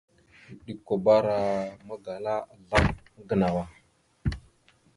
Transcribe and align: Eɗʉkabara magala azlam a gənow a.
Eɗʉkabara 0.69 1.37
magala 1.87 2.33
azlam 2.53 2.85
a 3.17 3.21
gənow 3.27 3.57
a. 3.63 3.65